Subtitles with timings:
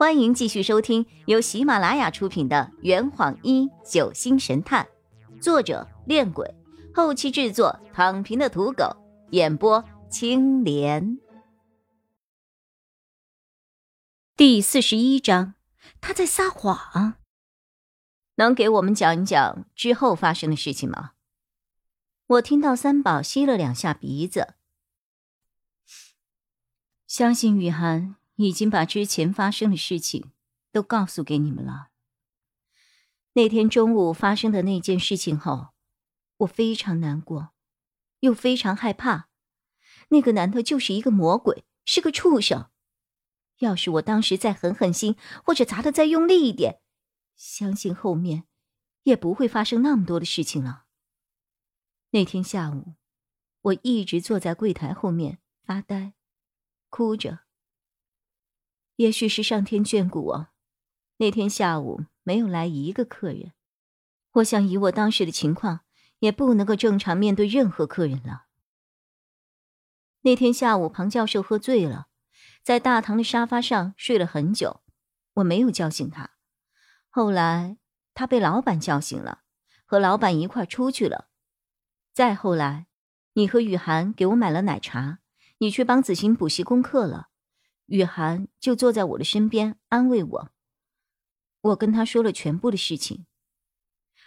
[0.00, 4.88] 欢迎继续收听由喜马拉雅出品的《圆谎一九星神探》，
[5.42, 6.54] 作者：恋鬼，
[6.94, 8.96] 后期制作：躺平的土狗，
[9.32, 11.18] 演播：青莲。
[14.38, 15.52] 第四十一章，
[16.00, 17.16] 他在撒谎。
[18.36, 21.10] 能给我们讲一讲之后发生的事情吗？
[22.26, 24.54] 我听到三宝吸了两下鼻子，
[27.06, 28.16] 相信雨涵。
[28.48, 30.30] 已经把之前发生的事情
[30.72, 31.88] 都告诉给你们了。
[33.34, 35.68] 那天中午发生的那件事情后，
[36.38, 37.50] 我非常难过，
[38.20, 39.28] 又非常害怕。
[40.08, 42.70] 那个男的就是一个魔鬼，是个畜生。
[43.58, 46.80] 要是我当时再狠狠心，或者砸的再用力一点，
[47.36, 48.44] 相信后面
[49.02, 50.86] 也不会发生那么多的事情了。
[52.10, 52.94] 那天下午，
[53.60, 56.14] 我一直坐在柜台后面发呆，
[56.88, 57.40] 哭着。
[59.00, 60.48] 也许是上天眷顾我，
[61.16, 63.54] 那天下午没有来一个客人。
[64.32, 65.80] 我想以我当时的情况，
[66.18, 68.44] 也不能够正常面对任何客人了。
[70.20, 72.08] 那天下午，庞教授喝醉了，
[72.62, 74.82] 在大堂的沙发上睡了很久，
[75.32, 76.32] 我没有叫醒他。
[77.08, 77.78] 后来
[78.12, 79.40] 他被老板叫醒了，
[79.86, 81.30] 和老板一块出去了。
[82.12, 82.86] 再后来，
[83.32, 85.20] 你和雨涵给我买了奶茶，
[85.56, 87.28] 你去帮子欣补习功课了。
[87.90, 90.50] 雨涵就坐在我的身边安慰我。
[91.60, 93.26] 我跟他说了全部的事情。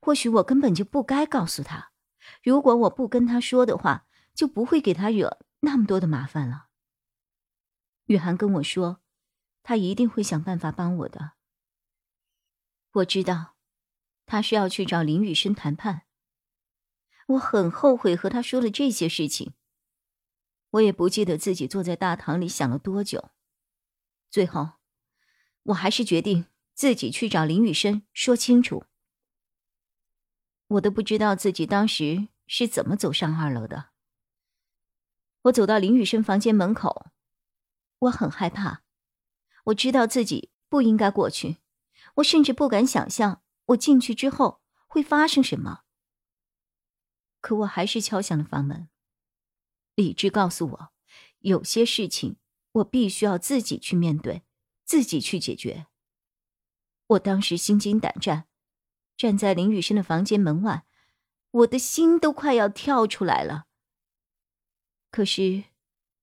[0.00, 1.92] 或许我根本就不该告诉他。
[2.42, 6.66] 如果我不跟他说的话，就不会给他惹那么多的麻烦了。
[8.06, 9.00] 雨涵跟我说，
[9.62, 11.34] 他一定会想办法帮我的。
[12.90, 13.54] 我知道，
[14.26, 16.02] 他是要去找林雨生谈判。
[17.28, 19.54] 我很后悔和他说了这些事情。
[20.70, 23.30] 我也不记得自己坐在大堂里想了多久。
[24.34, 24.70] 最后，
[25.62, 28.84] 我还是决定自己去找林雨生说清楚。
[30.66, 33.90] 我都不知道自己当时是怎么走上二楼的。
[35.42, 37.12] 我走到林雨生房间门口，
[38.00, 38.82] 我很害怕，
[39.66, 41.58] 我知道自己不应该过去，
[42.16, 45.84] 我甚至不敢想象我进去之后会发生什么。
[47.40, 48.88] 可我还是敲响了房门。
[49.94, 50.92] 理智告诉我，
[51.38, 52.36] 有些事情。
[52.74, 54.42] 我必须要自己去面对，
[54.84, 55.86] 自己去解决。
[57.06, 58.46] 我当时心惊胆战，
[59.16, 60.84] 站在林雨生的房间门外，
[61.50, 63.66] 我的心都快要跳出来了。
[65.10, 65.64] 可是，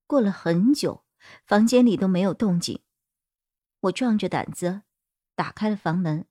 [0.05, 1.05] 过了很久，
[1.45, 2.81] 房间里都没有动静。
[3.81, 4.81] 我壮着胆子
[5.35, 6.27] 打开了房门，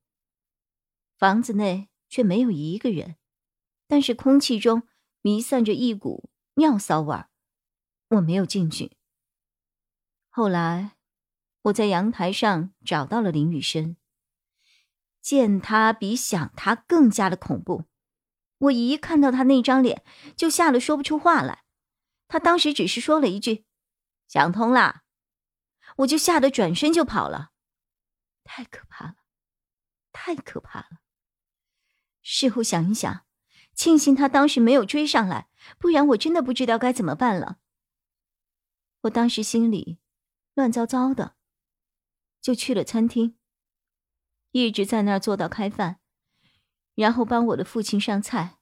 [1.16, 3.16] 房子内却没有一个人，
[3.86, 4.82] 但是空气中
[5.22, 7.30] 弥散着一股尿骚味儿。
[8.08, 8.98] 我没有进去。
[10.32, 10.92] 后来，
[11.62, 13.96] 我在阳台上找到了林雨生。
[15.20, 17.84] 见他比想他更加的恐怖，
[18.58, 20.02] 我一看到他那张脸，
[20.36, 21.64] 就吓得说不出话来。
[22.28, 23.66] 他当时只是说了一句
[24.28, 25.02] ：“想通了。”
[25.98, 27.50] 我就吓得转身就跑了。
[28.44, 29.16] 太可怕了，
[30.12, 31.00] 太可怕了。
[32.22, 33.26] 事后想一想，
[33.74, 35.48] 庆幸他当时没有追上来，
[35.78, 37.58] 不然我真的不知道该怎么办了。
[39.02, 39.98] 我当时心里……
[40.60, 41.36] 乱糟糟的，
[42.42, 43.38] 就去了餐厅，
[44.50, 46.00] 一直在那儿做到开饭，
[46.94, 48.58] 然后帮我的父亲上菜。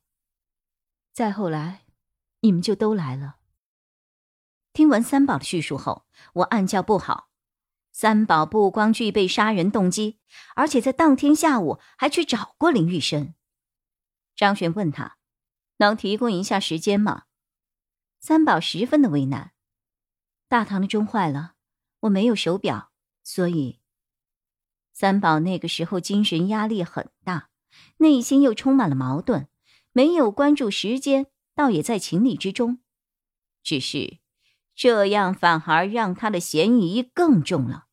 [1.12, 1.86] 再后来，
[2.42, 3.38] 你们就都来了。
[4.72, 7.30] 听完三宝的叙述后，我暗叫不好。
[7.90, 10.20] 三宝不光具备杀人动机，
[10.54, 13.34] 而且在当天下午还去找过林玉生。
[14.36, 15.18] 张璇问他
[15.78, 17.24] ：“能提供一下时间吗？”
[18.20, 19.50] 三宝十分的为难。
[20.46, 21.56] 大堂的钟坏了。
[22.00, 22.90] 我没有手表，
[23.22, 23.80] 所以
[24.92, 27.50] 三宝那个时候精神压力很大，
[27.98, 29.48] 内心又充满了矛盾，
[29.92, 32.78] 没有关注时间，倒也在情理之中。
[33.62, 34.18] 只是
[34.74, 37.86] 这样反而让他的嫌疑更重了。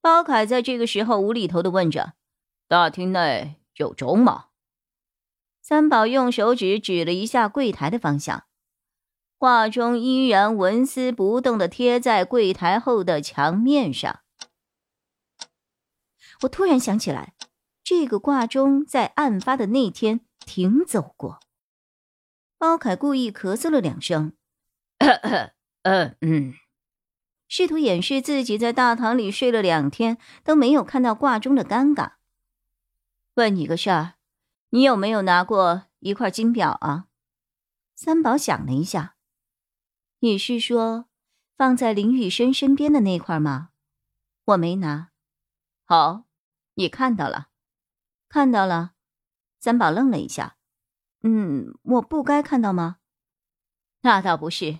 [0.00, 2.14] 包凯在这个时候无厘头的问着
[2.68, 4.46] ：“大厅内有钟吗？”
[5.60, 8.44] 三宝用手指指了一下柜台的方向。
[9.44, 14.20] 画中依然纹丝不动的贴在柜台后的墙面上。
[16.44, 17.34] 我突然想起来，
[17.82, 21.40] 这个挂钟在案发的那天停走过。
[22.56, 24.32] 包凯故意咳嗽了两声，
[24.98, 25.50] 咳
[25.84, 26.54] 嗯嗯，
[27.46, 32.12] 试图掩饰自己在大堂里睡了两天都没有看到挂钟的尴尬。
[33.34, 34.14] 问你个事儿，
[34.70, 37.08] 你有没有拿过一块金表啊？
[37.94, 39.13] 三宝想了一下。
[40.24, 41.04] 你是说，
[41.54, 43.72] 放在林雨生身边的那块吗？
[44.46, 45.10] 我没拿，
[45.84, 46.24] 好，
[46.76, 47.48] 你看到了，
[48.26, 48.94] 看到了。
[49.60, 50.56] 三宝愣了一下，
[51.20, 53.00] 嗯，我不该看到吗？
[54.00, 54.78] 那倒不是，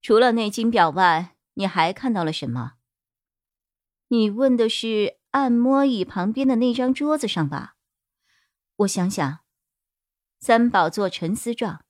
[0.00, 2.74] 除了那金表外，你还看到了什么？
[4.06, 7.74] 你问的是按摩椅旁边的那张桌子上吧？
[8.76, 9.40] 我想想，
[10.38, 11.84] 三宝做沉思状。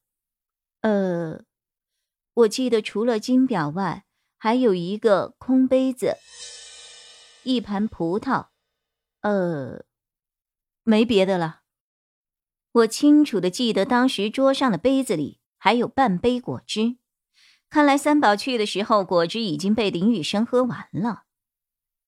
[0.80, 1.44] 呃，
[2.38, 4.04] 我记得除了金表外，
[4.36, 6.18] 还有一个空杯子，
[7.42, 8.48] 一盘葡萄。
[9.22, 9.84] 呃，
[10.84, 11.62] 没别的了。
[12.70, 16.98] 我清楚的记得当时桌上的杯子里还有半杯果汁，
[17.68, 21.24] 看来三宝去的时候，果汁已经被林雨生喝完了。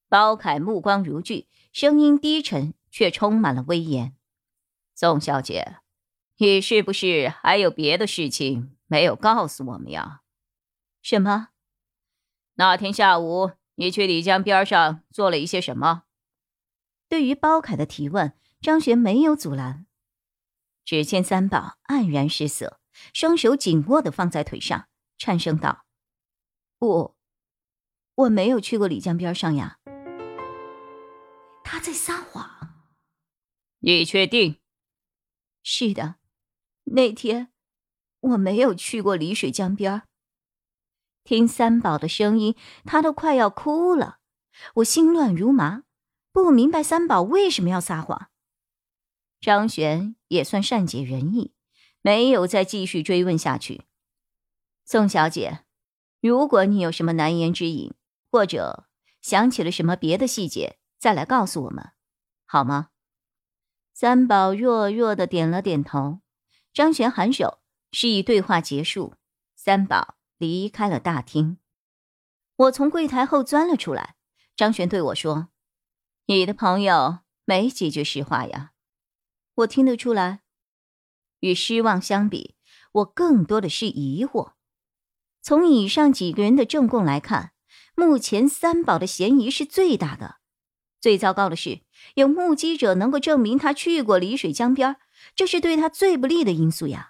[0.08, 4.14] 包凯目光如炬，声音低沉却充满了威严。
[4.94, 5.78] 宋小姐，
[6.36, 10.22] 你是不是还有别的事情没有告诉我们呀？
[11.00, 11.50] 什么？
[12.54, 16.02] 那天下午你去李江边上做了一些什么？
[17.08, 19.86] 对于包凯的提问，张璇没有阻拦。
[20.84, 22.80] 只见三宝黯然失色，
[23.14, 25.84] 双手紧握的放在腿上，颤声道
[26.80, 27.16] ：“我，
[28.16, 29.78] 我没有去过李江边上呀。”
[31.62, 32.50] 他在撒谎。
[33.78, 34.60] 你确定？
[35.62, 36.16] 是的，
[36.84, 37.52] 那天
[38.20, 40.02] 我没有去过丽水江边。
[41.24, 44.18] 听三宝的声音，他都快要哭了。
[44.76, 45.84] 我心乱如麻，
[46.32, 48.30] 不明白三宝为什么要撒谎。
[49.40, 51.54] 张璇也算善解人意，
[52.02, 53.84] 没有再继续追问下去。
[54.84, 55.64] 宋小姐，
[56.20, 57.94] 如果你有什么难言之隐，
[58.30, 58.86] 或者
[59.22, 61.92] 想起了什么别的细节，再来告诉我们，
[62.44, 62.88] 好吗？
[63.94, 66.20] 三宝弱弱的点了点头，
[66.72, 67.59] 张璇颔首，
[67.92, 69.14] 示意对话结束。
[69.56, 71.58] 三宝离开了大厅。
[72.56, 74.16] 我从柜台后钻了出来。
[74.56, 75.48] 张璇对我说
[76.26, 78.72] ：“你的朋友没几句实话呀。”
[79.56, 80.40] 我听得出来，
[81.40, 82.56] 与失望相比，
[82.92, 84.52] 我更多的是疑惑。
[85.42, 87.52] 从以上几个人的证供来看，
[87.94, 90.36] 目前三宝的嫌疑是最大的。
[91.00, 91.80] 最糟糕的是，
[92.14, 94.96] 有目击者能够证明他去过丽水江边，
[95.34, 97.09] 这是对他最不利的因素呀。